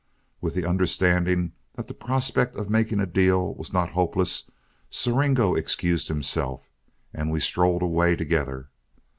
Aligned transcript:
With 0.41 0.55
the 0.55 0.65
understanding 0.65 1.51
that 1.73 1.87
the 1.87 1.93
prospect 1.93 2.55
of 2.55 2.71
making 2.71 2.99
a 2.99 3.05
deal 3.05 3.53
was 3.53 3.71
not 3.71 3.91
hopeless, 3.91 4.49
Siringo 4.89 5.53
excused 5.53 6.07
himself, 6.07 6.71
and 7.13 7.29
we 7.29 7.39
strolled 7.39 7.83
away 7.83 8.15
together. 8.15 8.69